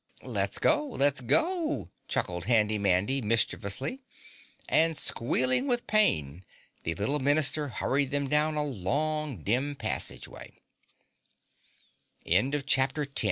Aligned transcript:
"Let's 0.23 0.57
go! 0.57 0.87
Let's 0.87 1.21
go!" 1.21 1.91
chuckled 2.07 2.45
Handy 2.45 2.79
Mandy 2.79 3.21
mischievously. 3.21 4.01
And 4.67 4.97
squealing 4.97 5.67
with 5.67 5.85
pain 5.85 6.43
the 6.81 6.95
little 6.95 7.19
Minister 7.19 7.67
hurried 7.67 8.09
them 8.09 8.27
down 8.27 8.55
a 8.55 8.63
long 8.63 9.43
dim 9.43 9.75
passageway. 9.75 10.55
CHAPTER 12.25 12.31
11 12.33 12.43
Down 12.49 12.51
to 12.53 12.57
the 12.57 12.63
Prisoners' 12.63 13.05
Pit! 13.09 13.19